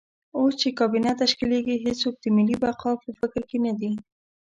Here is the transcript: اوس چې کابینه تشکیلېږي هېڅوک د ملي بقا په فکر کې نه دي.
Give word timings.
اوس 0.37 0.53
چې 0.61 0.69
کابینه 0.79 1.11
تشکیلېږي 1.21 1.75
هېڅوک 1.85 2.15
د 2.19 2.25
ملي 2.35 2.55
بقا 2.63 2.91
په 3.03 3.09
فکر 3.19 3.41
کې 3.49 3.57
نه 3.65 3.73
دي. 3.79 3.91